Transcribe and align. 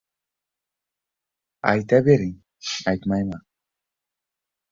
—Ayta 1.73 1.97
bering, 2.07 2.33
aytmayman. 2.93 3.43